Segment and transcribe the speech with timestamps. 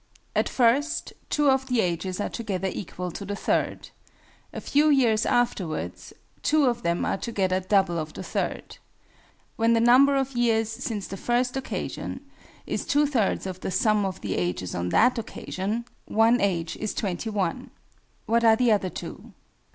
[0.35, 3.89] _"At first, two of the ages are together equal to the third.
[4.51, 8.79] A few years afterwards, two of them are together double of the third.
[9.57, 12.21] When the number of years since the first occasion
[12.65, 16.95] is two thirds of the sum of the ages on that occasion, one age is
[16.95, 17.69] 21.
[18.25, 19.33] What are the other two?